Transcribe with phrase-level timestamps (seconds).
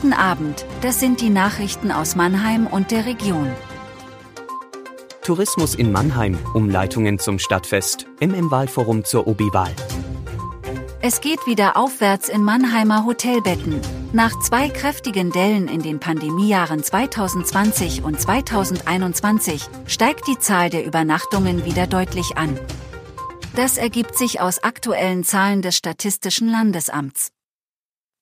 [0.00, 3.50] Guten Abend, das sind die Nachrichten aus Mannheim und der Region.
[5.22, 9.74] Tourismus in Mannheim, Umleitungen zum Stadtfest, MM-Wahlforum zur OB-Wahl.
[11.02, 13.80] Es geht wieder aufwärts in Mannheimer Hotelbetten.
[14.12, 21.64] Nach zwei kräftigen Dellen in den Pandemiejahren 2020 und 2021 steigt die Zahl der Übernachtungen
[21.64, 22.56] wieder deutlich an.
[23.56, 27.32] Das ergibt sich aus aktuellen Zahlen des Statistischen Landesamts.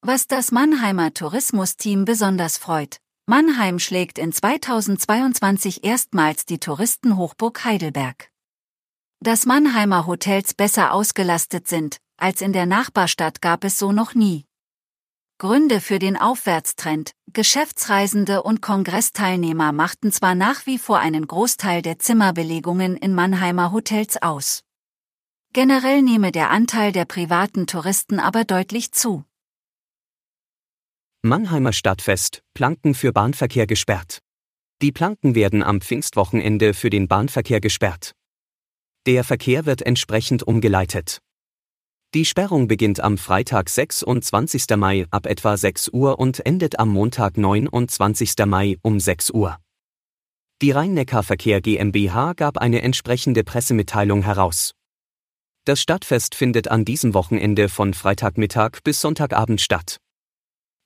[0.08, 8.30] Was das Mannheimer Tourismusteam besonders freut, Mannheim schlägt in 2022 erstmals die Touristenhochburg Heidelberg.
[9.18, 14.44] Dass Mannheimer Hotels besser ausgelastet sind, als in der Nachbarstadt gab es so noch nie.
[15.38, 21.98] Gründe für den Aufwärtstrend, Geschäftsreisende und Kongressteilnehmer machten zwar nach wie vor einen Großteil der
[21.98, 24.62] Zimmerbelegungen in Mannheimer Hotels aus.
[25.52, 29.24] Generell nehme der Anteil der privaten Touristen aber deutlich zu.
[31.26, 34.20] Mannheimer Stadtfest, Planken für Bahnverkehr gesperrt.
[34.82, 38.12] Die Planken werden am Pfingstwochenende für den Bahnverkehr gesperrt.
[39.06, 41.18] Der Verkehr wird entsprechend umgeleitet.
[42.14, 44.76] Die Sperrung beginnt am Freitag 26.
[44.76, 48.34] Mai ab etwa 6 Uhr und endet am Montag 29.
[48.46, 49.58] Mai um 6 Uhr.
[50.62, 54.72] Die Rhein-Neckar-Verkehr GmbH gab eine entsprechende Pressemitteilung heraus.
[55.64, 59.98] Das Stadtfest findet an diesem Wochenende von Freitagmittag bis Sonntagabend statt.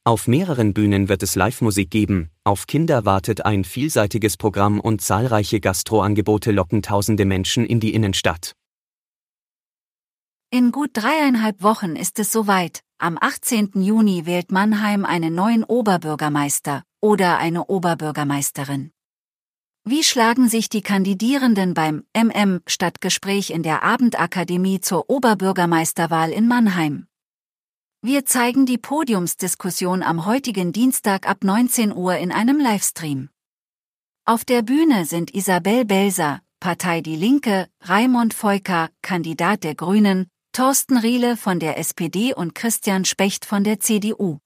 [0.02, 5.60] Auf mehreren Bühnen wird es Live-Musik geben, auf Kinder wartet ein vielseitiges Programm und zahlreiche
[5.60, 8.54] Gastroangebote locken tausende Menschen in die Innenstadt.
[10.50, 12.80] In gut dreieinhalb Wochen ist es soweit.
[12.98, 13.72] Am 18.
[13.74, 18.92] Juni wählt Mannheim einen neuen Oberbürgermeister oder eine Oberbürgermeisterin.
[19.84, 27.06] Wie schlagen sich die Kandidierenden beim MM Stadtgespräch in der Abendakademie zur Oberbürgermeisterwahl in Mannheim?
[28.02, 33.28] Wir zeigen die Podiumsdiskussion am heutigen Dienstag ab 19 Uhr in einem Livestream.
[34.24, 40.96] Auf der Bühne sind Isabel Belser, Partei Die Linke, Raimund Feuker, Kandidat der Grünen, Thorsten
[40.96, 44.38] Riele von der SPD und Christian Specht von der CDU.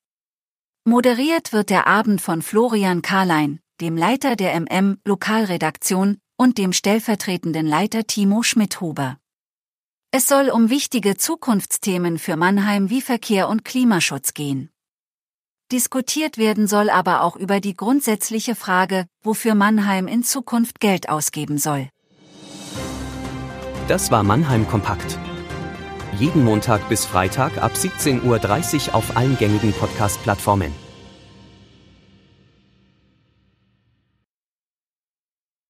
[0.84, 7.68] Moderiert wird der Abend von Florian Karlein, dem Leiter der MM Lokalredaktion und dem stellvertretenden
[7.68, 9.18] Leiter Timo Schmidhuber.
[10.16, 14.70] Es soll um wichtige Zukunftsthemen für Mannheim wie Verkehr und Klimaschutz gehen.
[15.72, 21.58] Diskutiert werden soll aber auch über die grundsätzliche Frage, wofür Mannheim in Zukunft Geld ausgeben
[21.58, 21.88] soll.
[23.88, 25.18] Das war Mannheim Kompakt
[26.18, 30.72] jeden Montag bis Freitag ab 17.30 Uhr auf allen gängigen Podcast-Plattformen.